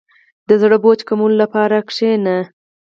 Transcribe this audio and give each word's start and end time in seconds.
•د 0.47 0.49
زړه 0.61 0.77
بوج 0.83 0.99
کمولو 1.07 1.37
لپاره 1.43 1.77
کښېنه. 1.89 2.37